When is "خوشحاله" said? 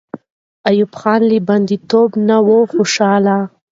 2.73-3.37